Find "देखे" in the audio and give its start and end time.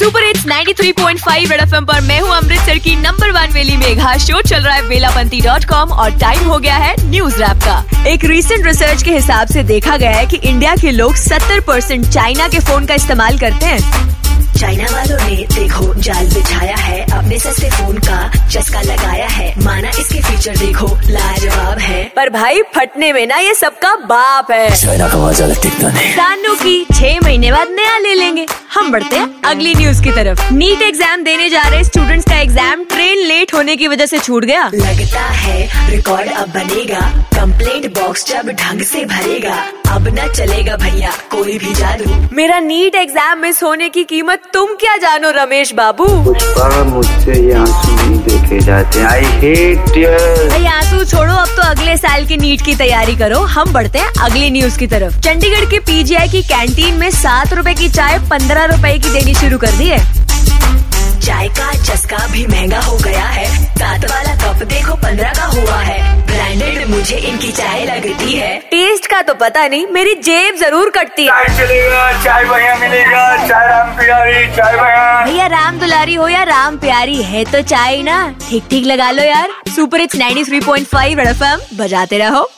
48.24-48.60